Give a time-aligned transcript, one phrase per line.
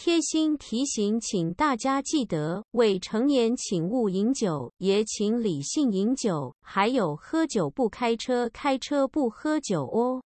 [0.00, 6.54] 贴心提醒，请大家记得未成年请勿饮酒，也请理性饮酒。
[6.60, 10.22] 还有，喝酒不开车，开车不喝酒哦。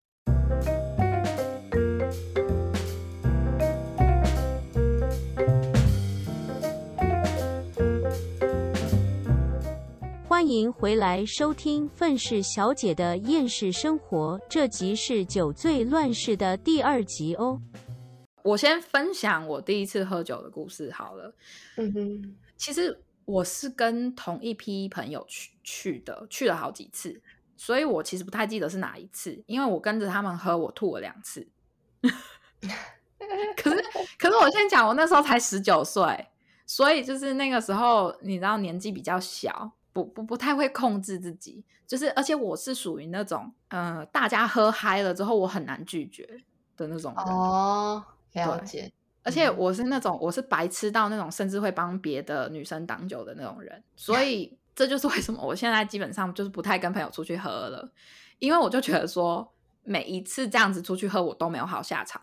[10.29, 17.59] 欢迎回来收听《愤世小姐的厌世生活》，这集是酒醉乱世的第二集哦。
[18.43, 21.35] 我先分享我第一次喝酒的故事好了。
[21.77, 27.21] 嗯哼，其实我是跟同一批朋友去去的，去了好几次，
[27.57, 31.47] 所以我其实不太记得是哪一次，因为我跟着他们喝，我吐了两次。
[33.57, 33.85] 可是，
[34.19, 36.29] 可是我先讲，我那时候才十九岁，
[36.67, 46.27] 所以就是那个时候，你知道年纪比较小，不不不太会控制自己，就是而且我是属于那种，呃，大家喝嗨了之后，我很难拒绝
[46.77, 47.25] 的那种人。
[47.27, 48.05] 哦。
[48.33, 57.93] 了解，而且我是那种我是白痴到那种，甚至会帮别的女生挡酒的那种人，所 以这就是为什么我现在基本上就是不太跟朋友出去喝了，
[58.39, 59.53] 因为我就觉得说
[59.85, 62.21] 每一次这样子出去喝，我都没有好下场，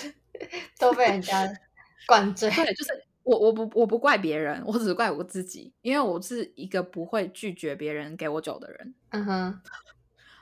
[0.78, 1.46] 都被人家
[2.06, 2.50] 灌醉。
[2.50, 2.92] 对，就是
[3.24, 8.94] 我我不我不怪别人，我只怪我自己，因为我是一个不会拒绝别人给我酒的人。
[9.10, 9.60] 嗯哼，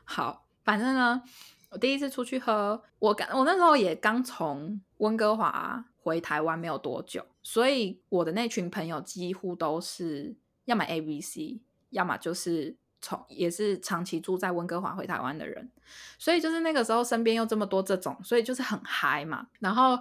[0.05, 1.23] 好，反正呢。
[1.71, 11.61] 我第一次出去喝，我刚我那时候也刚从温哥华回台湾没有多久，所以我的那群朋友几乎都是要么 A B C，
[11.91, 15.71] 要么就是从也是长期住在温哥华回台湾的人，
[16.19, 19.47] 所以就是那个时候身边又这么多这种，所以就是很嗨嘛。
[19.61, 19.99] 然后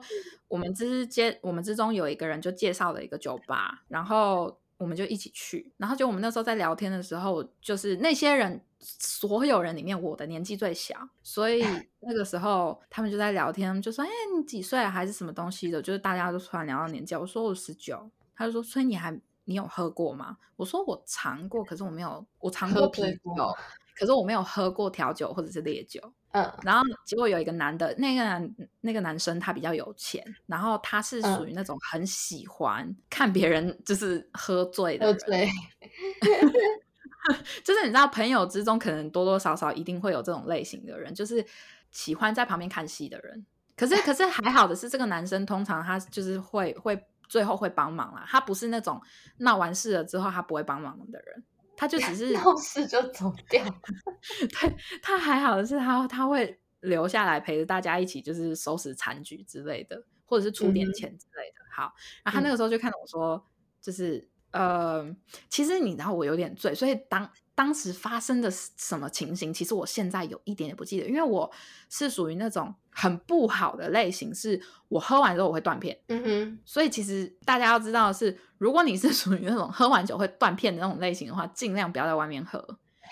[0.48, 4.60] 我们之间我们之中有一个人就介绍了一个酒吧，然后。
[4.80, 11.62] 我们就一起去，然后就我们那时候在聊天的时候，就是那些人，所有人里面我的年纪最小，所以
[12.00, 23.02] 那个时候他们就在聊天，就说：“哎，你几岁还是什么东西的？”就是大家都突然聊到年纪，我说我十九，他就说：“所以你还你有喝过吗？”我说：“我尝过，可是我没有，我尝过啤
[23.36, 23.56] 酒，
[23.98, 26.02] 可是我没有喝过调酒或者是烈酒。”
[26.32, 35.48] 嗯，然后结果有一个男的，那个男那个男生他比较有钱，然后他是属于那种很喜欢看别人就是喝醉的人，
[37.64, 41.46] 就是你知道朋友之中可能多多少少一定会有这种类型的人，就是
[41.92, 43.46] 喜欢在旁边看戏的人。
[43.76, 49.02] 可是可是还好的是，这个男生通常他就是会会最后会帮忙啦，他不是那种
[49.38, 51.44] 闹完事了之后他不会帮忙的人。
[51.78, 53.64] 他就只是闹事就走掉，
[54.52, 61.64] 对他还好的是他他会留下来陪着大家一起就是收拾残局之类的，或者是出点钱之类的。
[61.74, 63.42] 好，然后他那个时候就看到我说，
[63.80, 65.16] 就是呃，
[65.50, 67.30] 其实你知道我有点醉，所以当。
[67.56, 69.54] 当时发生的什么情形？
[69.54, 71.52] 其实我现在有一点也不记得，因为我
[71.90, 76.00] 是属于那种很不好的类型，是我喝完之后我会断片。
[76.08, 82.66] 嗯哼，所以其实大家要知道的是，如果你是 属于那种喝完酒会断片的那种类型的话，尽量不要在外面喝，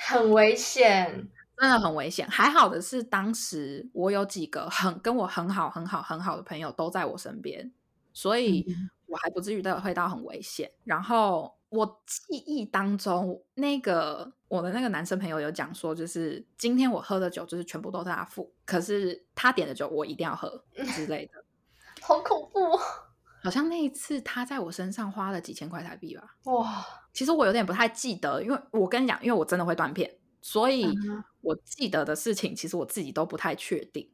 [0.07, 1.27] 很危险，
[1.57, 2.25] 真的很危险。
[2.29, 7.69] 还好的是，当时我有几个很跟我很好、很好、很好的朋友都在我身边，
[8.13, 8.65] 所以
[9.07, 10.71] 我还不至于到会到很危险。
[10.83, 11.55] 然后。
[11.69, 20.63] 我记忆当中，那个我的那个男生朋友有讲说，就是今天我喝的酒就是全部都是他付，可是他点的酒我一定要喝
[20.95, 21.43] 之类的，
[22.01, 22.79] 好恐怖！
[23.43, 26.37] 好像那一次他在我身上花了几千块台币吧？
[26.45, 30.09] 哇，其实我有点不太记得，因为我跟你讲，因为我真的会断片，
[30.41, 30.87] 所以
[31.41, 34.09] 我记得的事情其实我自己都不太确定，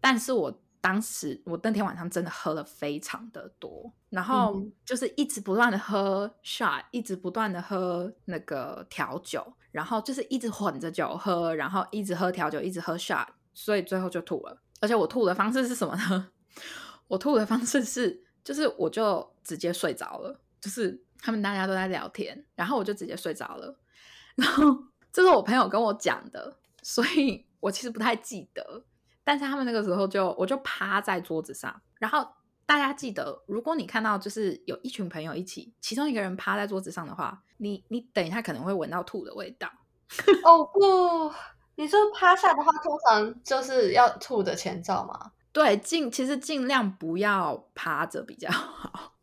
[0.00, 0.62] 但是我。
[0.86, 14.62] 当时我那天晚上真的喝了非常的多，然后就是一直不断的喝 shot，一直不断的喝那个调酒，然后就是一直混着酒喝，然后一直喝调酒，一直喝 shot，所以最后就吐了。
[14.80, 16.28] 而且我吐的方式是什么呢？
[17.08, 23.76] 我吐的方式是，就是我就直接睡着了，就是他们大家都在聊天，然后我就直接睡着了。
[24.36, 28.84] 然后这是我朋友跟我讲的，所以我其实不太记得。
[29.26, 32.24] 但是他们那个时候就，我就趴在桌子上，然后
[32.64, 39.68] 大家记得，如果你看到就是有一群朋友一起，其中一个人趴在桌子上的话，你你等一下可能会闻到吐的味道。
[40.46, 41.34] 哦不，
[41.74, 45.32] 你说趴下的话，通常就是要吐的前兆吗？
[45.50, 49.14] 对，尽其实尽量不要趴着比较好。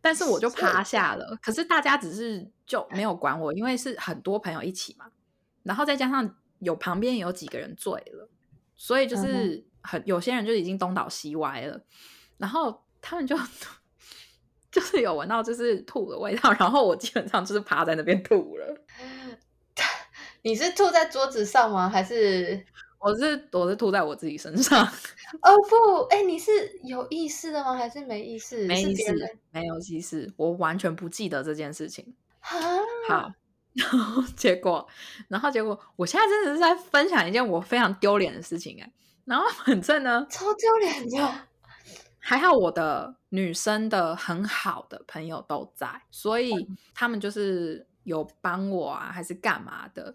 [0.00, 5.10] 但是我就趴下了，可是大家只是就没有管我，因为是很多朋友一起嘛，
[5.62, 8.30] 然后再加上有旁边有几个人醉了。
[8.82, 11.80] 所以就是很有些人就已经东倒西歪了，
[12.36, 13.38] 然后他们就
[14.72, 18.76] 就是有闻到就是吐的味道，然后我基本上就是趴在那边吐了。
[20.42, 21.88] 你是吐在桌子上吗？
[21.88, 22.66] 还是
[22.98, 24.84] 我是我是吐在我自己身上。
[24.84, 26.50] 哦不，哎，你是
[26.82, 27.76] 有意识的吗？
[27.76, 28.66] 还是没意识？
[28.66, 32.16] 没意识，没有意识，我完全不记得这件事情。
[32.40, 32.50] 啊？
[33.08, 33.32] 好，
[33.74, 34.86] 然后 结果，
[35.28, 38.92] 然后结果，我现在真的是在分享一件我非常丢脸的事情哎。
[39.24, 41.48] 然后 反正呢，超丢脸的。
[42.18, 50.14] 还好我的女生的很好的朋友都在，所以他们就是有帮我啊，还是干嘛的。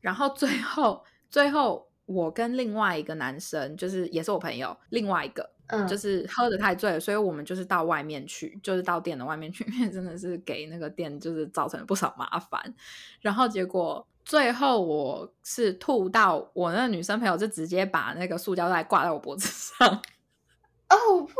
[0.00, 5.53] 然后最后，最后我跟另外一个男生，就是也是我朋友，另外一个。
[5.68, 12.74] 嗯，就是喝的太醉了，所以我们就是到外面去，就是到店的外面去， 因为真的是给那个店就是造成了不少麻烦。
[13.20, 19.88] 然后结果最后我是吐到我那个女生朋友就直接把那个塑胶袋挂在我脖子上。
[20.90, 21.32] 哦不，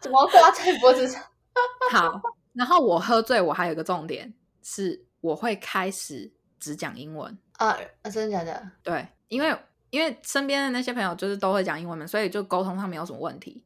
[0.00, 1.22] 怎么挂在脖子上？
[1.92, 2.20] 好，
[2.52, 7.78] 然后我喝醉，我还有一个重点是我会开始只讲英文啊，
[8.12, 8.70] 真的假的？
[8.82, 9.56] 对，因为。
[9.90, 13.64] 因为身边的那些朋友就是都会讲英文嘛，所以就沟通上没有什么问题。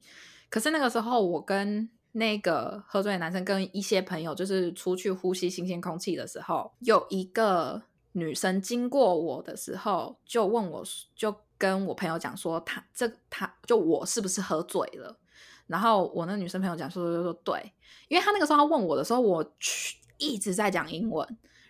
[0.48, 7.82] 可是那个时候，我跟那个喝醉的男生跟一些朋友就是出去呼吸新鲜空气的时候，有一个
[8.12, 10.84] 女生经过我的时候，就问我
[11.16, 15.18] 就跟我朋友讲说，他这他就我是不是喝醉了？
[15.66, 17.72] 然后我那女生朋友讲说就说对，
[18.08, 21.26] 因为他那个时候他问我的时候，我去一直在讲英文，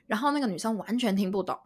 [0.06, 1.56] 然后那个女生完全听不懂，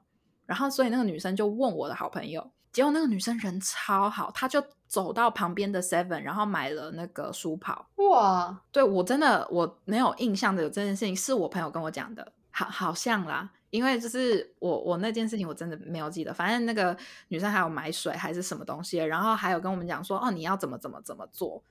[0.44, 2.50] 然后所以那个女生就问我的好朋友。
[2.76, 7.88] 结果那个女生人超好，她就走到旁边的 Seven，然后买了那个书跑。
[7.94, 13.48] 哇，对我真的我没有印象的有这件事情，是我朋友跟我讲的，好好像啦。
[13.70, 16.94] 因为就是我我那件事情我真的没有记得，反正那个
[17.28, 21.62] 女生还有买水还是什么东西，然后还有跟我们讲说哦你要怎么怎么怎么做，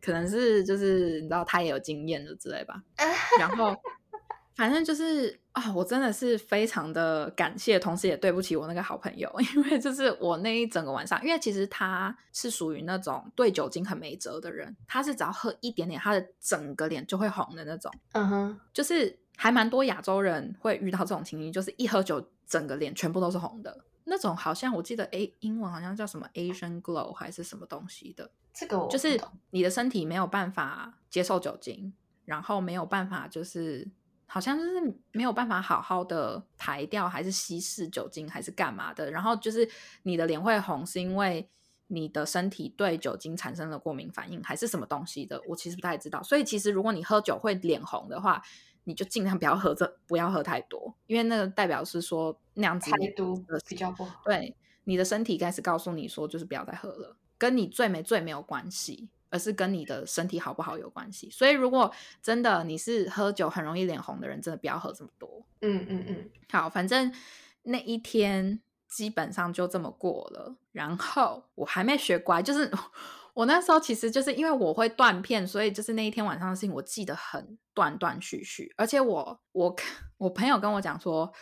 [0.00, 2.80] 可 能是就是你知道她也有经验的之类吧，
[3.40, 3.74] 然后。
[4.54, 17.92] 反正就是啊，我真的是非常的感谢，同时也对不起我那个好朋友， 因为就是我那一整个晚上，因为其实他是属于那种对酒精很没辙的人，他是只要喝一点点，他的整个脸就会红的那种。
[18.12, 24.36] 嗯哼，就是还蛮多亚洲人会遇到这种情形，就是一喝酒，整个脸全部都是红的那种。
[24.36, 29.20] 好像我记得 A 英文好像叫什么 Asian Glow 还是什么东西的，这个就是
[29.50, 31.92] 你的身体没有办法接受酒精，
[32.24, 33.88] 然后没有办法就是。
[34.26, 34.80] 好像就是
[35.12, 39.10] 没有办法好好的排掉，还是稀释酒精，还是干嘛的？
[39.10, 39.68] 然后就是
[40.02, 41.48] 你的脸会红，是因为
[41.86, 45.40] 你的身体对酒精产生了过敏反应，还是什么东西的？
[45.46, 46.22] 我其实不太知道。
[46.22, 48.42] 所以其实如果你喝酒会脸红的话，
[48.84, 53.34] 你就尽量不要喝这，不要喝太多，因为那个代表是说那样子太多
[53.68, 54.20] 比较不好。
[54.24, 54.54] 对，
[54.84, 59.08] 你的身体开始告诉你说，就是不要再喝了，跟你醉没醉没有关系。
[59.34, 61.92] 而是跟你的身体好不好有关系，所以如果
[62.22, 65.44] 真的你是喝酒很容易脸红的人，真的不要喝这么多。
[65.60, 67.12] 嗯嗯嗯，好，反正
[67.64, 70.54] 那一天基本上就这么过了。
[70.70, 72.70] 然后我还没学乖，就是
[73.34, 78.72] 我那时候其实就是因为我会断片，所以就是那一天晚上的事情我记得很断断续续。
[78.76, 79.74] 而且我我
[80.18, 81.32] 我朋友跟我讲说，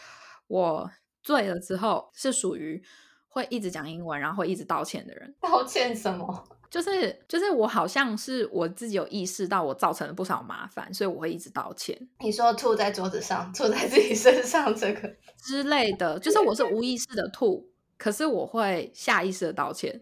[0.47, 0.91] 我
[1.23, 2.83] 醉了之后是属于
[3.29, 5.35] 会一直讲英文，然后会一直道歉的人。
[5.39, 6.49] 道歉什么？
[6.73, 12.09] 就是就是我好像是我自己有意识到我造成了不少麻烦，所以我会一直道歉。
[12.21, 20.01] 你说吐在桌子上，吐在自己身上这个之类的，就是我是无意识的吐，可是我会下意识的道歉。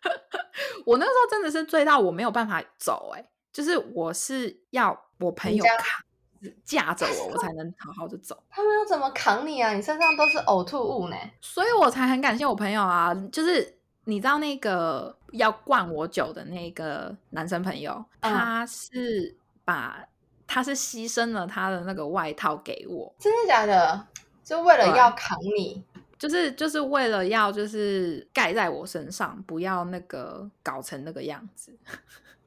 [0.86, 8.42] 我那时候真的是醉到我没有办法走，哎，就是我是要我朋友扛架着我，我才能好好的走。
[8.48, 9.74] 他们要怎么扛你啊？
[9.74, 13.76] 你身上都是呕吐物呢，所以我才很感谢我朋友啊，就是。
[14.10, 20.04] 你知道那个要灌我酒的那个男生朋友，他是把
[20.46, 24.06] 他是牺牲了他的那个外套给我，真的假的？
[24.42, 25.84] 就为了要扛你，
[26.18, 31.72] 就是就是为了要就是盖在我身上，不要那个搞成那个样子。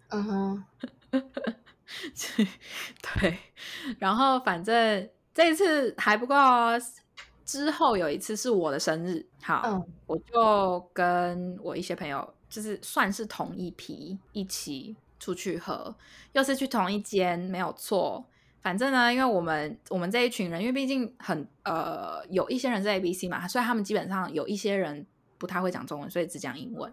[0.09, 0.65] 嗯哼，
[3.19, 3.39] 对，
[3.99, 6.35] 然后反正这一次还不够。
[7.45, 15.95] 之后有一次是我的生日，好，我就跟我一些朋友，就是算是同一批一起出去喝，
[16.33, 18.25] 又是去同一间，没有错。
[18.61, 25.05] 反正呢，因为我们我们这一群人，因为毕竟很呃有一些人是 A B C 嘛，所以他们基本上有一些人
[25.37, 26.91] 不太会讲中文，所以只讲英文。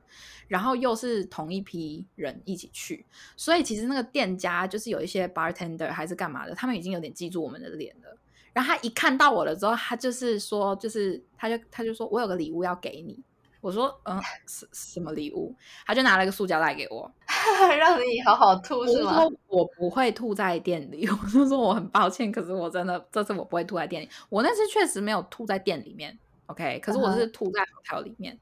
[0.48, 8.18] 然后又是同一批人一起去，所以其实那个店家就是有一些 bartender 还是干嘛的，他们已经有点记住我们的脸了。
[8.52, 13.18] 然后他一看到我了之后，他就是说，就是他就他就说我有个礼物要给你。
[13.60, 15.54] 我说嗯，什什么礼物？
[15.86, 17.12] 他就拿了个塑胶袋给我，
[17.78, 19.18] 让你好好吐是吗？
[19.48, 24.08] 我不会吐在店里，我就说我很抱歉，可是我真的这次我不会吐在店里。
[24.30, 28.38] 我那次确实没有吐在店里面 OK，可是我是吐在 hotel 里面。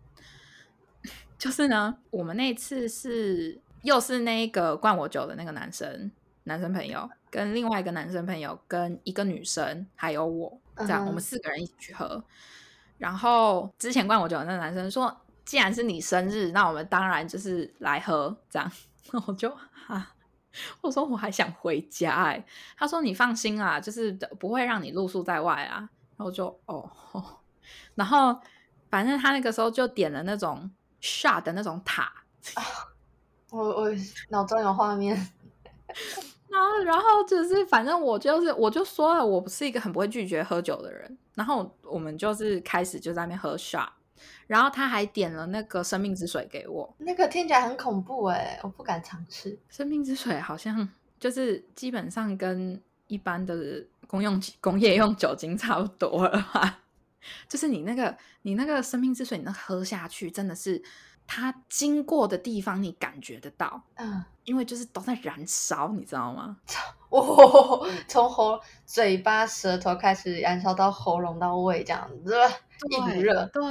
[1.37, 6.13] 就是呢，我们那次是又是那个灌我酒的那个男生，
[6.49, 12.21] 男生朋友跟另外一个男生朋友跟一个女生还有我，这样我们四个人一起去喝。
[12.97, 18.73] 然后之前灌我酒的那个男生说，既然是你生日，那我们当然就是来喝这样。
[19.29, 19.49] 我就
[19.87, 20.15] 啊，
[20.81, 22.45] 我说我还想回家哎，
[22.77, 25.89] 他说你放心啊，就是不会让你露宿在外啊。
[26.17, 26.91] 然后就哦，
[27.95, 28.37] 然后
[28.91, 30.69] 反正他那个时候就点了那种。
[31.01, 32.13] shot 的那种塔，
[33.51, 33.89] 我我
[34.31, 35.17] 脑中有画面，
[36.59, 43.89] 然后然后就是反正我就是我就说了，我不是一个很不会拒绝喝酒的人，然后我们就是开始就在那边喝 shot，
[44.49, 49.57] 然后他还点了那个生命之水给我，那个听起来很恐怖哎，我不敢尝试。
[49.69, 50.89] 生命之水好像
[51.21, 56.81] 就是基本上跟一般的公用工业用酒精差不多了吧。
[57.49, 60.83] 就是你那个，你那个生命之水，你那喝下去，真的是
[61.29, 66.57] 它经过的地方，你感觉得到，嗯，因为就是都在燃烧，你知道吗？
[67.11, 72.35] 哦， 从喉、嘴巴、舌头开始燃烧到喉咙到胃，这样子，
[72.91, 73.45] 一股热。
[73.53, 73.63] 对。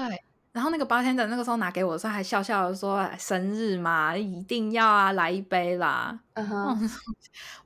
[0.53, 6.89] 然后那个八天的那个时候拿给我的时候，还笑笑的说：“生日嘛，一定要啊，来一杯啦。”嗯哼，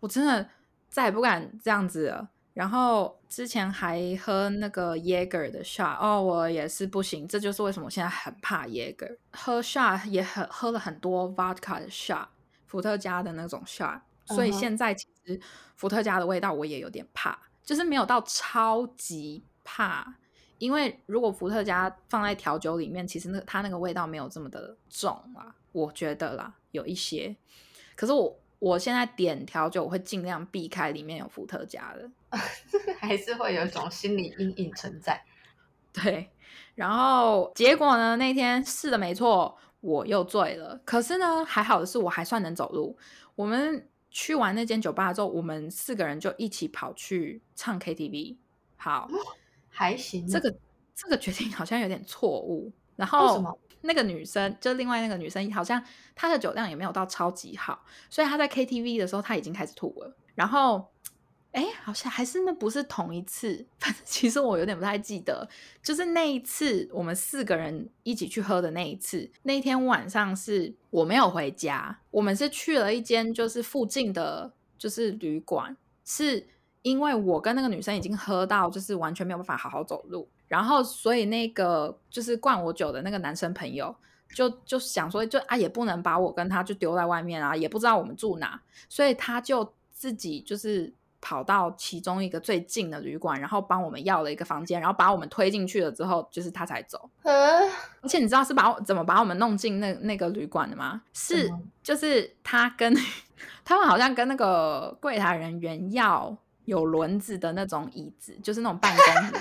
[0.02, 0.50] 我真的
[0.90, 2.28] 再也不敢这样子了。
[2.54, 9.18] 然后之前还喝那个 Jaeger 的 shot，哦，我也是不行，这就是为什么我现在很怕 Jaeger。
[9.32, 12.28] 喝 shot 也很喝了很多 vodka 的 shot，
[12.68, 15.40] 伏特加的那种 shot，所以现在其实
[15.78, 20.16] 伏特加的味道我也有点怕，就是没有到超级怕，
[20.58, 27.34] 因为如果伏特加放在调酒里面，其实那它那个味道没有这么的重啦，我觉得啦，有一些，
[27.96, 28.41] 可是我。
[28.62, 32.12] 我现在点调酒，我会尽量避开里面有伏特加的，
[33.02, 35.20] 还是会有一种心理阴影存在。
[35.92, 36.30] 对，
[36.76, 38.16] 然后结果呢？
[38.18, 40.80] 那天试的没错，我又醉了。
[40.86, 42.96] 可是呢，还好的是我还算能走路。
[43.34, 48.38] 我们去完那间酒吧之后，我们四个人就一起跑去唱 KTV。
[48.78, 49.10] 好，
[49.70, 50.28] 还行。
[50.28, 50.56] 这个
[50.94, 52.72] 这个决定好像有点错误。
[52.96, 53.60] 然后。
[53.82, 55.84] 那个女生就另外那个女生，好像
[56.16, 60.16] 她的酒量也没有到超级好，所以她在 KTV 的时候，她已经开始吐了。
[60.36, 60.88] 然后，
[61.52, 65.48] 哎，好像还是那不是同一次，反正其实我有点不太记得。
[65.84, 76.48] 就是那一次我们四个人一起去喝的那一次，那天晚上是我没有回家，我们是去了一间就是附近的，就是旅馆，是
[76.82, 80.30] 因为我跟那个女生已经喝到就是完全没有办法好好走路。
[80.52, 83.96] 然后，所以那个就是灌我酒的那个男生朋友，
[84.36, 97.10] 就就想说，就啊，也不能把我跟他就丢在外面啊，也不知道我们住哪，所以他就自己就是跑到其中一个最近的旅馆，然后帮我们要了一个房间，然后把我们推进去了之后，就是他才走。
[97.24, 101.02] 而且你知道是把怎么把我们弄进那那个旅馆的吗？
[101.14, 101.50] 是
[101.82, 102.94] 就是他跟
[103.64, 109.40] 他们好像跟那个柜台人员要有轮子的那种椅子，就是那种办公。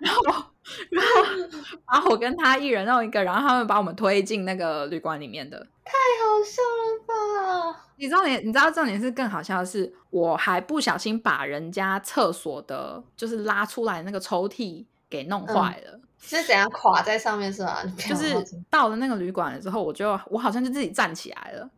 [0.00, 0.44] 然后，
[0.90, 7.84] 然后 把我跟他一人弄一个，然后他们把我们推进那个旅馆里面的，太好笑了吧？
[7.96, 17.82] 你知道，你你知道重点是更好笑的是，我还不小心把人家厕所的，就是拉出来那个抽屉给弄坏了，是怎样垮在上面是吧？
[17.96, 18.34] 就是
[18.68, 21.70] 到了那个旅馆了之后，我就我好像就自己站起来了，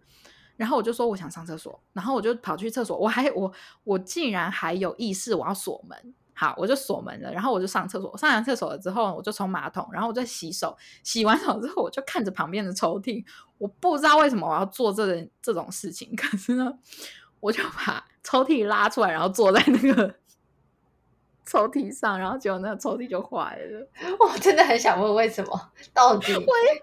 [0.57, 3.53] 然后我就说我想上厕所，然后我就跑去厕所，我还我
[3.83, 6.15] 我竟然还有意识我要锁门。
[6.37, 8.19] 好，我就锁门了，然后我就上厕所。
[8.19, 10.77] 上完厕所了之后，我就冲马桶，然后我就洗手。
[11.05, 13.25] 洗完手之后，我就看着旁边的抽屉。
[13.59, 16.75] 我不知道为什么我要做这这种事情， 可是呢，
[17.39, 20.13] 我就把抽屉拉出来，然后坐在那个
[21.47, 23.89] 抽屉上，然后结果那个抽屉就坏了。
[24.19, 25.71] 我真的很想问，为什么？
[25.93, 26.33] 到底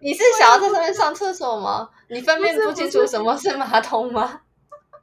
[0.02, 1.90] 你是想要在上面上厕所吗？
[2.10, 4.44] 你分辨不清楚什么是马桶吗？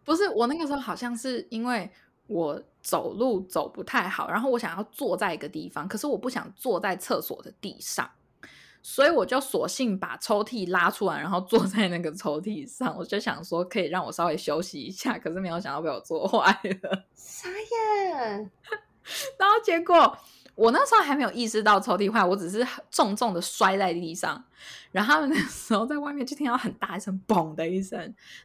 [0.04, 1.90] 不是，我那个时候好像是因为。
[2.28, 8.11] 我走路走不太好，然后我想要坐在一个地方，可是我不想坐在厕所的地上，
[8.83, 12.97] 所以我就索性把抽屉拉出来，然后坐在那个抽屉上。
[12.97, 16.40] 我就想说可以让我稍微休息一下，可是没有想到被我坐坏
[16.80, 17.04] 了。
[17.14, 18.50] 啥呀？
[19.38, 20.16] 然后结果。
[20.58, 24.42] 我那时候还没有意识到抽屉坏，我只是重重的摔在地上，
[24.90, 27.96] 然后他们那时候在外面就听到很大一声“嘣”的一声，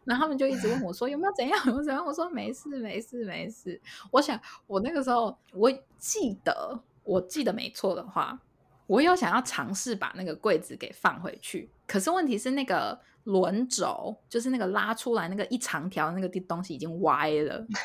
[0.03, 2.05] 然后他们就一直问我说有没有怎样，有没有怎样？
[2.05, 3.81] 我说没事，没事，没事。
[4.11, 8.39] 我想我那个时候我记得，我记得没错的话，
[8.85, 17.65] 我有想要尝试把那个柜子给放回去，可是问题是那个轮轴，就是那个拉出来那个一长条那个地东西已经歪了。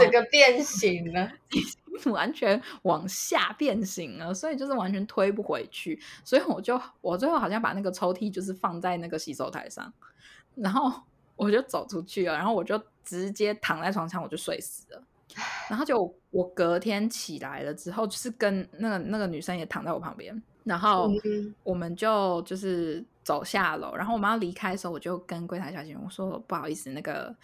[0.00, 1.30] 整个变形了，
[2.10, 6.00] 完全往下变形了，所以就是完全推不回去。
[6.24, 9.92] 所以我就我最后好像把那个抽屉就是放在那个洗手台上，
[10.54, 11.02] 然后
[11.36, 15.02] 我就走出去了，然后我就直接躺在床上，我就睡死了。
[15.68, 21.10] 然后就我隔天起来了之后，就是跟那个那个女生也躺在我旁边，然后
[21.64, 27.34] 我们就就是走下楼，然后我们要离开的时候，我就跟柜台小姐我说不好意思，那个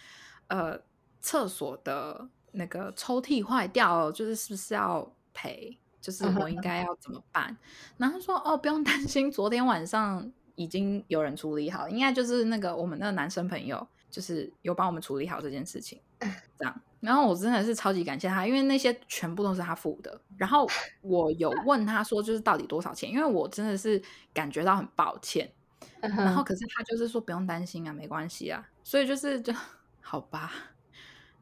[0.47, 0.79] 呃
[1.19, 5.77] 厕所的那个抽屉坏掉了，就是是不是要赔？
[5.99, 7.55] 就是我应该要怎么办？
[7.97, 16.01] 然后说哦不用担心，昨天晚上已经有人处理好，应该就是那个我们那个男生朋友，就是有帮我们处理好这件事情，
[16.57, 16.81] 这样。
[17.01, 20.21] 然后我真的是超级感谢他，因为那些全部都是他付的。
[20.37, 20.67] 然后
[21.01, 23.09] 我有 问他说，就是到底多少钱？
[23.09, 24.01] 因为我真的是
[24.33, 25.51] 感觉到很抱歉。
[25.99, 28.67] 然后可是他就是说不用担心啊，没关系啊。
[28.83, 29.51] 所以就是就
[30.01, 30.51] 好吧，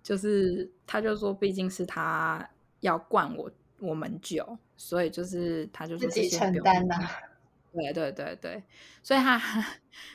[0.09, 2.43] 就是他就说，毕竟是他
[2.79, 6.95] 要灌我我们酒，所以就是他就是自己承担的。
[7.71, 8.63] 对对对对，
[9.03, 9.37] 所以他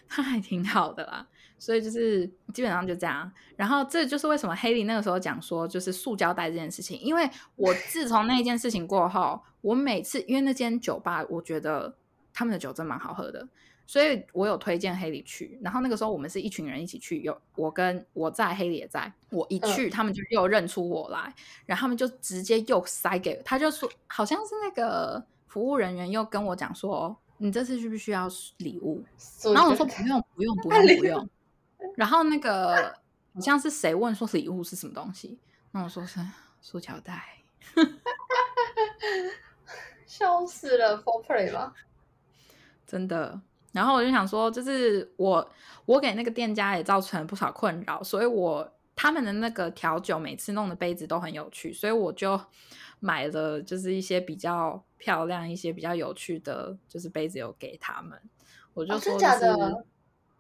[0.08, 1.24] 他还挺好的啦。
[1.56, 11.96] 所以就是基本上就这样，然后这就是为什么黑莉那个时候讲说就是塑胶袋这件事情，因为我自从那件事情过后，我每次因为那间酒吧，我觉得
[12.32, 13.46] 他们的酒真蛮好喝的，
[13.86, 15.58] 所以我有推荐黑里去。
[15.62, 21.32] 然后那个时候我们是一群人一起去，有我跟我在黑里也在，我一去他们就又认出我来，
[21.66, 29.04] 然后他们就直接又塞给他，就说好像是那个服务人员又跟我讲说，你这次需不需要礼物？
[29.52, 31.28] 然后我说不用不用不用不用。
[31.96, 32.94] 然后那个
[33.34, 35.38] 好像是谁问说礼物是什么东西？
[35.72, 36.20] 那我说是
[36.60, 37.42] 塑胶袋，
[40.06, 41.74] 笑死了，For Play 吗？
[42.86, 43.40] 真的。
[43.74, 45.46] 然后我就想说，就是我
[45.84, 52.40] 我给那个店家也造成了不少困扰，所以我他们的那个调酒每次弄的杯子都很有趣，所以我就
[53.00, 58.18] 买了就是一些比较漂亮、一些比较有趣的，就是杯子有给他们。
[58.72, 59.84] 我就说假的。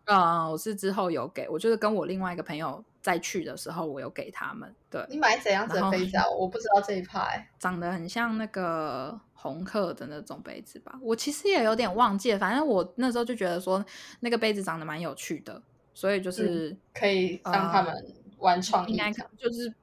[0.06, 4.74] 嗯，我是之后有给我，就是跟我另外一个朋友再去的时候，我有给他们。
[4.88, 6.24] 对你买怎样子的杯子啊？
[6.30, 10.98] 我不知道这一派，长得很像那个红客的那种杯子吧？
[11.02, 13.84] 我其实也有点忘记了，反正我那时候就觉得说
[14.20, 15.62] 那个杯子长得蛮有趣的，
[15.92, 17.94] 所以就是可以让他们
[18.38, 18.92] 玩创意。
[18.92, 19.74] 应该就是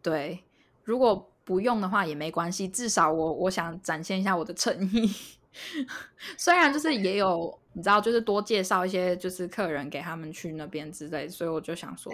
[0.00, 0.42] 对，
[0.82, 5.14] 如果不用的话也没关系，至少我我想展现一下我的诚意。
[6.38, 12.12] 虽然就是也有你知道，就是多介绍一些就是客人给他们去那边之类，所以我就想说，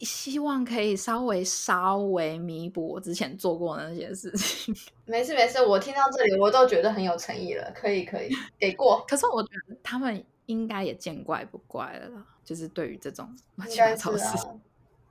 [0.00, 4.74] 希望可以稍微稍微弥补我之前做过的那些事情。
[5.06, 9.04] 没事没事，我听到这里我都觉得很有诚意了，可以可以给过。
[9.08, 13.28] 可是我觉得他们应该也见怪不怪了，就是对于这种
[13.68, 14.60] 应该是啊，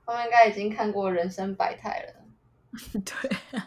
[0.06, 2.14] 他们应该已经看过人生百态了。
[3.04, 3.60] 对。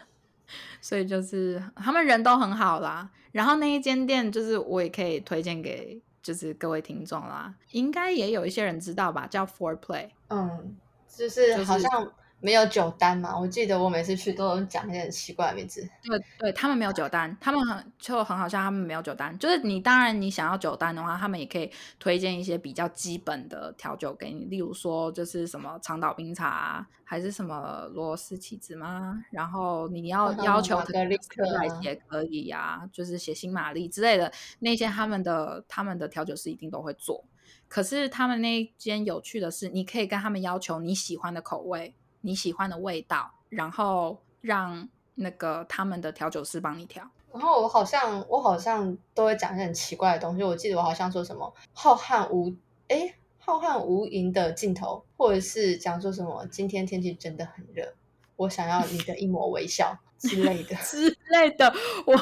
[0.82, 10.76] 所以就是他们人都很好啦，然后那一间店就是我也可以推荐给就是各位听众啦，应该也有一些人知道吧，叫 Four Play，嗯，
[11.16, 12.12] 就是好像。
[12.44, 13.38] 没有酒单嘛？
[13.38, 15.88] 我记得我每次去都讲一些很奇怪的名字。
[16.02, 19.38] 对对，他们没有酒单，他们很就很好像，他们没有酒单。
[19.38, 21.70] 就是你当然你想要酒单的话，他们也可以
[22.00, 29.22] 推荐一些比较基本的调酒给你，例如说就是什么长岛冰茶，还是什么罗斯起子吗？
[29.30, 37.24] 然后你要要求来也可以呀，就是写新玛丽之类的那些，他们的他们的调酒师一定都会做。
[37.72, 41.94] 可是他们那间有趣的是，你可以跟他们要求你喜欢的口味。
[42.20, 47.10] 你喜欢的味道，然后让那个他们的调酒师帮你调。
[47.32, 50.44] 然后我好像我好像都会讲一些很奇怪的东西。
[50.44, 52.54] 我记得我好像说什么浩瀚无
[52.88, 57.94] 哎浩瀚无垠的尽头，或者是讲说什么今天天气真的很热，
[58.36, 59.98] 我想要你的一抹微笑。
[60.22, 61.72] 之类的 之类的，
[62.06, 62.14] 我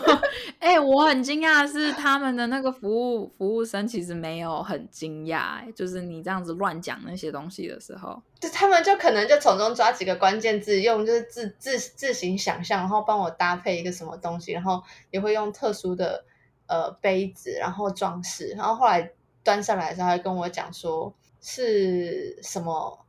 [0.59, 16.25] 哎，我很惊讶是他们的那个服务服务生其实没有很惊讶，就是你这样子乱讲那些东西的时候，就他们就可能就从中抓几个关键字，用就是自自自行想象，然后帮我搭配一个什么东西，然后也会用特殊的
[16.67, 19.11] 呃杯子，然后装饰，然后后来
[19.45, 23.05] 端上来的时候还跟我讲说是什么。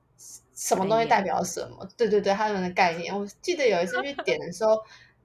[0.62, 1.90] 什么东西代表什么？
[1.98, 3.18] 对对对，他们的概念。
[3.18, 4.80] 我记得有一次去点的时候，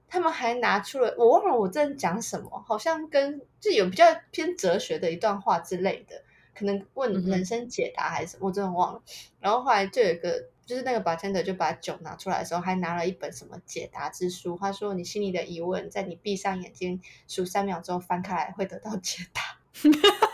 [0.09, 6.23] 他们还拿出了，我忘了我在讲什么，好像跟就有比较偏哲学的一段话之类的，
[6.55, 9.01] 可能问人生解答还是什么，我真的忘了。
[9.39, 14.57] 然后后来就有一个，就是那个 bartender 就把酒拿出来的时候，还拿了一本什么解答之书。
[14.59, 19.41] 他说：“你心里的疑问，在你闭上眼睛数三秒钟翻开来，会得到解答。”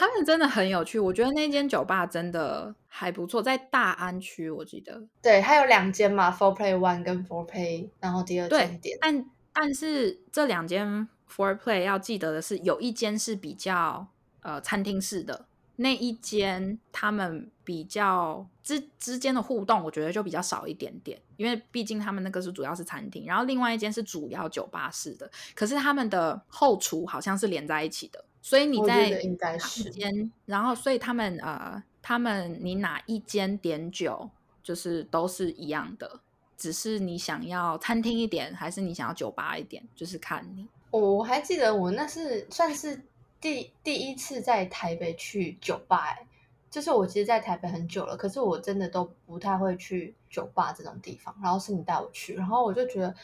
[0.00, 0.98] 他们真的很有趣。
[0.98, 5.02] 我觉得那间酒吧真的还不错，在大安区，我记得。
[5.20, 8.96] 对，它有两间嘛，Four Play One 跟 Four Play，然后第二间店。
[8.98, 14.06] 但但是这两间 Four Play 要记得的是，有一间是比较
[14.40, 15.44] 呃餐厅式的。
[15.76, 34.28] 那一间他们比较之之间的互动，我觉得就比较少一点点，因为毕竟他们那个是主要是餐厅，然后另外一间是主要酒吧式的，可是他们的后厨好像是连在一起的，所以你在应该是间，然后所以他们呃，他们你哪一间点酒
[34.62, 36.20] 就是都是一样的，
[36.56, 40.66] 只是你想要餐厅一点，还是你想要酒吧一点，就是看你。
[40.90, 43.00] 我还记得我那是算是。
[43.42, 46.26] 第第一次在台北去酒吧，哎，
[46.70, 51.34] 就是我其实，在台北很久了，可是我真的都不太会去酒吧这种地方。
[51.42, 53.14] 然后是你带我去，然后我就觉得，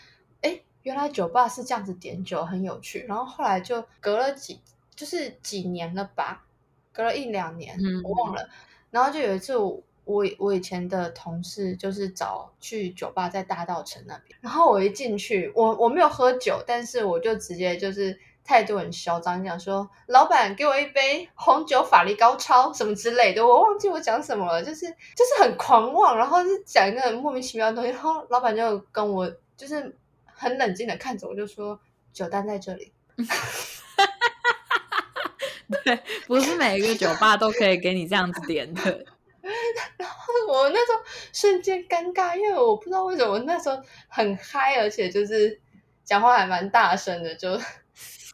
[0.40, 3.00] 哎，原来酒吧是这样子点酒，很有趣。
[3.00, 4.58] 然后后来就隔了几，
[4.96, 6.44] 就是几年了吧，
[6.92, 8.48] 隔了一两年，我忘了。
[8.90, 9.82] 然后就有一次，我
[10.38, 14.36] 我以前的同事就是找去酒吧，在大道城那边。
[14.40, 18.18] 然后我一进去，我我没有喝酒，但是我就直接就是。
[18.48, 31.80] 态度很嚣张，讲说老板给我一杯红酒，法力高超什么之类的，我忘记我讲什么了，就是就是很狂妄，然后是讲一个很莫名其妙的东西，然后老板就跟我就是很冷静的看着我，就说
[32.12, 32.92] 酒单在这里。
[35.84, 38.82] 对，不是每一个酒吧都可以给你这样子点的。
[39.96, 41.02] 然后我那时候
[41.32, 45.60] 瞬间尴尬，因为我不知道为什么我那时候很嗨，而且就是
[46.04, 47.58] 讲话还蛮大声的，就。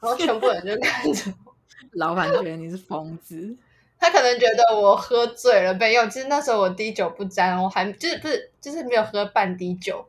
[0.03, 1.55] 然后全部人就看着我，
[1.95, 3.57] 老板觉得你是疯子，
[4.01, 6.05] 他可能觉得我喝醉了没有。
[6.09, 10.05] 其实那时候我滴酒不沾，我还就是不是就是没有喝半滴酒，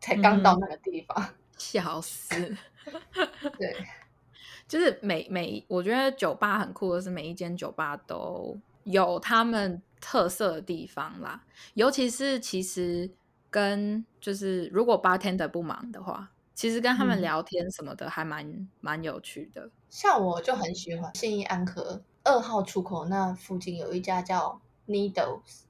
[0.00, 2.34] 才刚到那个地方，笑死。
[3.56, 3.76] 对，
[4.68, 13.10] 就是每每我觉得酒吧很酷的是每一间酒吧都有他们特色的地方啦，尤其是其实
[13.50, 16.30] 跟就是如果 bartender 不忙的话。
[16.56, 25.64] 其实跟他们聊天什么的还蛮蛮有趣的，像我就很喜欢信义安和二号出口那附近有一家叫 Needles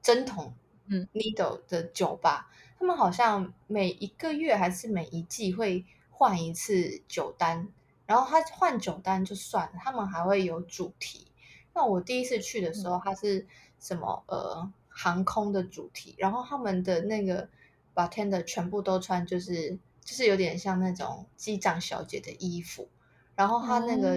[0.00, 0.54] 针筒，
[0.86, 7.66] 嗯，Needle 的酒吧，他们好像每一个月还是每一季会换一次酒单，
[8.08, 11.28] 然后他换酒单就算了，他们还会有主题。
[11.72, 13.46] 那我第一次去的时候，他是
[13.78, 17.48] 什么呃航空的主题，然后他们的那个
[17.94, 19.78] bartender 全部都穿就是。
[20.08, 22.88] 就是有点像那种机长小姐的衣服，
[23.34, 24.16] 然后他那个，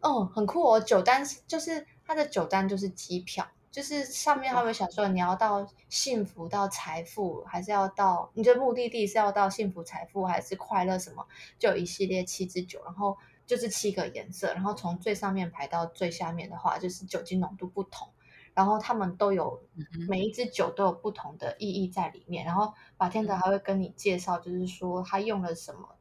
[0.00, 0.78] 嗯，很酷哦。
[0.78, 11.24] 酒单就是他的酒单就是机票，就是上面他们想说你要到幸福到财富，还是要到你的目的地是要到幸福财富还是快乐什么，
[11.60, 18.08] 就有一系列七支酒，然后就是七个颜色，然后从最上面排到最下面的话，就是酒精浓度不同。
[18.52, 19.62] 然后他们都有
[20.08, 25.94] 每一支酒都有不同的意义在里面，然后马天德还会跟你介绍，就是说他用了什么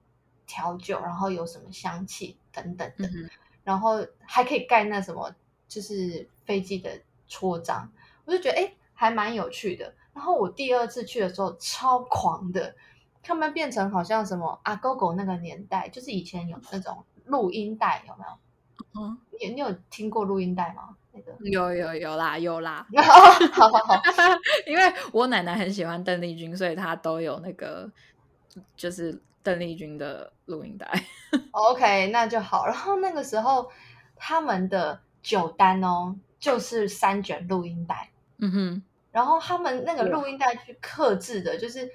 [0.48, 3.08] 调酒，然后有什么香气等等的，
[3.64, 5.32] 然后还可以盖那什么，
[5.68, 7.90] 就是飞机的戳章，
[8.26, 9.94] 我就觉得哎还蛮有趣的。
[10.14, 12.76] 然后我第二次去的时候超狂的，
[13.22, 18.30] 他们变成好像什么阿狗狗那个年代，就是以前有那种录音带，有没有？
[19.00, 20.96] 嗯，你你有听过录音带吗？
[21.40, 22.86] 有有有啦有啦，
[23.52, 24.02] 好好 好，
[24.68, 27.92] 因为我奶奶很喜欢邓丽君，所以她都有那个
[28.76, 30.88] 就是邓丽君的录音带。
[31.52, 32.68] OK，那就好。
[32.68, 33.68] 然后那个时候
[34.16, 38.10] 他们的酒单哦，就是三卷录音带。
[38.38, 41.90] 嗯哼，然后他们那个录音带去刻制的，就是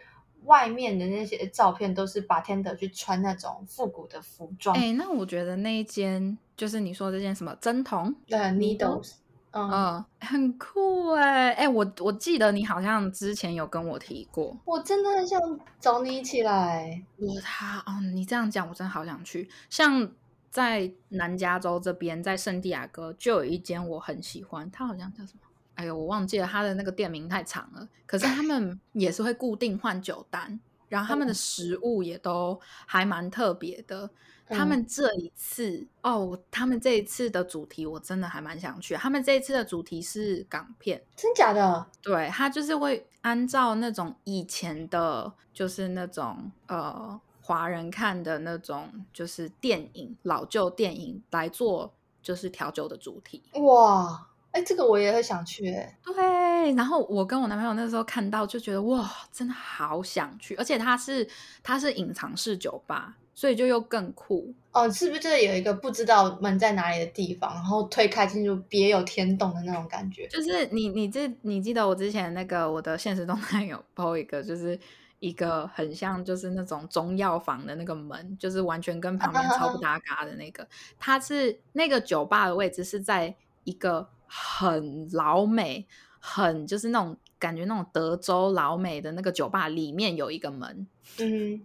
[0.44, 4.76] 外面的那些照片都是把天德去穿那种复古的服装。
[4.76, 6.38] 哎，那我觉得那一间。
[6.54, 8.14] 就是你说这件什么针筒？
[8.28, 9.14] 对，needles，
[9.50, 15.40] 嗯，很酷哎哎，我我记得你好像之前有跟我提过，我真的很想
[15.80, 17.02] 找你一起来。
[17.16, 19.48] 我他哦，你这样讲，我真的好想去。
[19.70, 20.08] 像
[20.52, 25.40] 在南加州这边，在圣地亚哥就有一间我很喜欢，它好像叫什么？
[25.76, 27.88] 哎呦，我忘记了，它的那个店名太长了。
[28.04, 30.60] 可是他们也是会固定换酒单，
[30.90, 34.10] 然后他们的食物也都还蛮特别的。
[34.48, 38.94] 他们这一次哦，他们这一次的主题我真的还蛮想去。
[38.96, 41.86] 他们这一次的主题是港片，真假的？
[42.02, 53.42] 对，他就是会按照那种以前的，就是那种呃华人看的那种，就是电影老旧电影来做，就是调酒的主题。
[53.54, 55.68] 哇，哎，这个我也很想去。
[55.74, 56.72] 哎，对。
[56.74, 61.28] 然后我跟我男朋友那时候看到就觉得哇，真的好想去，而且它是
[61.62, 63.16] 它是隐藏式酒吧。
[63.34, 64.52] 所以就又更酷。
[64.72, 70.28] 哦，是不是就是有一个不知道门在哪里的地方，然后推开进入别有天洞的那种感觉？
[70.28, 74.78] 就是你你这你记得我之前那个我的现实动态有 po 一个，就是
[75.22, 80.66] 一个很像就是那种中药房的那个门，就是完全跟旁边超不 搭嘎的那个。
[80.98, 83.32] 它是那个酒吧的位置是在
[83.62, 85.86] 一个很老美、
[86.18, 90.88] 很就是那种感觉那种德州老美的那个酒吧里面有一个门，
[91.20, 91.64] 嗯，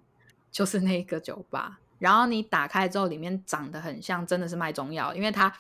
[0.52, 1.80] 就是那个酒吧。
[1.98, 5.52] 然后你打开之后，里面长得很像，真的是卖中药，因为它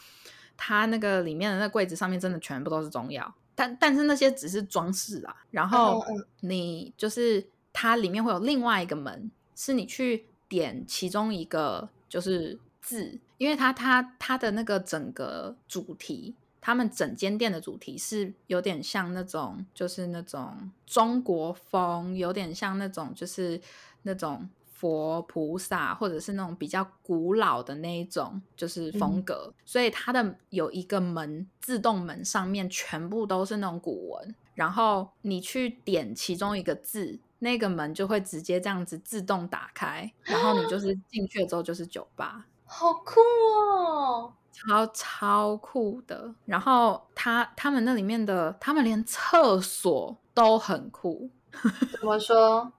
[0.55, 5.36] 它那个里面的那柜子上面真的全部都是中药，但但是那些只是装饰啊。
[5.49, 6.05] 然后
[6.41, 7.43] 你就是
[7.80, 23.62] 它里面会有另外一个门，是你去点其中一个就是字，因为它它它的那个整个主题，他们整间店的主题是有点像那种就是那种中国风，有点像那种就是
[24.02, 24.50] 那种。
[24.80, 29.52] 佛菩萨，或者是那种比较古老的那一种，就是风格。
[29.66, 34.36] 所以它的有一个门，自动门上面全部都是那种古文。
[34.54, 40.12] 然后你去点其中一个字，那个门就会直接这样子自动打开。
[40.23, 46.34] 然后你就是进去了之后就是酒吧，好酷哦，超超酷的。
[46.45, 51.30] 然后他他们那里面的，他们连厕所都很酷。
[51.91, 52.71] 怎么说？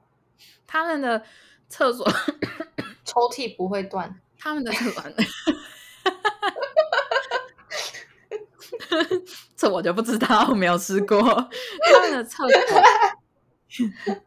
[0.66, 1.23] 他们的。
[1.71, 2.11] 厕所
[3.05, 5.03] 抽屉不会断，他们的厕所，
[9.55, 11.21] 这我就不知道，我没有试过。
[11.21, 12.83] 他们的厕所，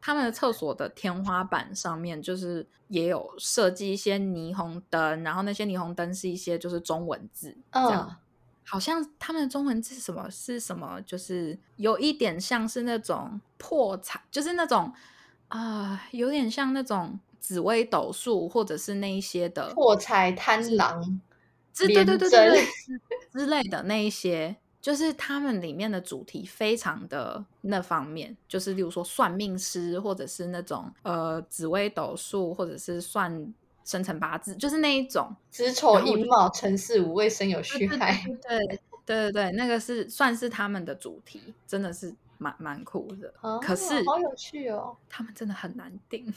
[0.00, 8.16] 他们的厕所的天花板上面就是也有设计一些霓虹灯，然后那些霓虹灯是一些就是中文字，这样
[8.64, 14.92] 好像他们的中文字什么是什么，就是有一点像是那种破财，就是那种。
[15.48, 21.20] 啊，有点像那种紫薇斗数，或者是那一些的破财贪狼，
[21.72, 22.66] 对对对对对
[23.30, 33.52] 之类的那一些，就是他们里面的主题非常的那方面，就是例如说算命师，或者是那种呃紫微斗数，或者是算
[33.84, 38.64] 生辰八字，就是那一种子丑寅卯辰巳午未申酉戌亥，对
[39.04, 42.14] 对对对，那个是算是他们的主题，真的是。
[42.38, 44.94] 蛮蛮酷的，可是好有趣哦。
[45.08, 46.30] 他们真的很难定。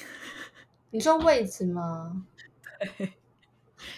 [0.91, 2.25] 你说位置吗？
[2.97, 3.12] 对，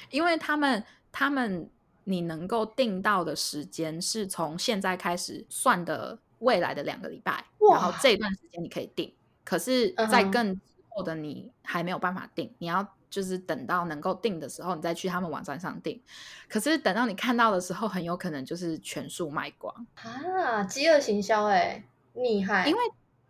[0.10, 1.70] 因为他们他们
[2.04, 9.14] 你能够定到的时间是从现在开始算的未来的两个礼拜，然后这段时间你可以定。
[9.44, 16.02] 可是，在更之后的你还没有办法定，你要就是等到能够定的时候，你再去他们网站上定。
[16.48, 20.64] 可是等到你看到的时候，很有可能就是全数卖光啊！
[20.64, 21.84] 饥饿行销哎。
[22.14, 22.80] 厉害，因为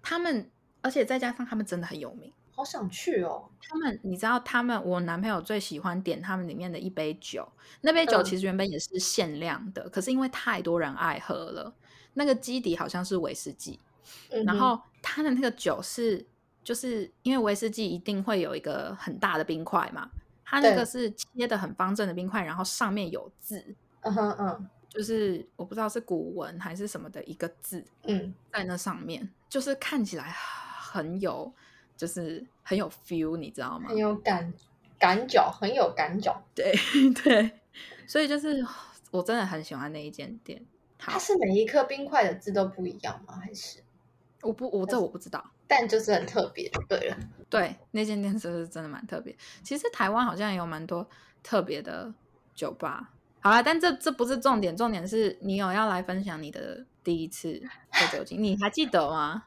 [0.01, 0.49] 他们，
[0.81, 3.49] 而且再加上他们真的很有名，好想去哦。
[3.59, 7.47] 他们，你知道，他们我男朋友最喜欢点他们里面的一杯酒，
[7.81, 11.73] 那杯酒其实原本也是限量的，可是因为太多人爱喝了，
[12.13, 13.79] 那个基底好像是威士忌，
[14.45, 16.23] 然后他的那个酒是，
[16.63, 20.09] 就是因为威士忌一定会有一个很大的冰块嘛，
[20.45, 24.69] 他那个是切的很方正的冰块，然后上面有字，嗯哼嗯。
[24.91, 30.35] 就是我不知道是古文还是什么的一个字，嗯，在那上面，就是看起来
[30.81, 31.49] 很有，
[32.01, 33.89] 就是很有 feel，你知道吗？
[33.89, 34.51] 很有感
[34.97, 36.73] 感脚，很有感脚，对
[37.23, 37.51] 对，
[38.07, 38.65] 所以就是
[39.11, 40.59] 我真的很喜欢那一间店。
[40.97, 43.39] 它是每一颗冰块的字都不一样吗？
[43.39, 43.83] 还是
[44.41, 47.17] 我不我这我不知道，但就是很特别，对了，
[47.51, 49.37] 对，那间店是真的蛮特别。
[49.61, 51.07] 其实台湾好像也有蛮多
[51.43, 52.11] 特别的
[52.55, 53.11] 酒吧。
[53.41, 57.61] 好了，但这这不是重点，重点是你有要来分享你的第一次
[57.91, 59.43] 喝酒精，你还记得吗？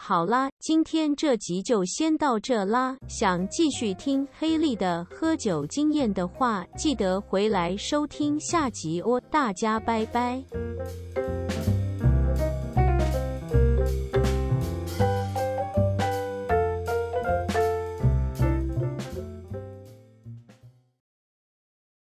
[0.00, 2.96] 好啦，今天这集就先到这啦。
[3.08, 9.20] 想继续听黑利的喝酒经验的话，记得回来收听下集哦。
[9.28, 10.42] 大家拜拜。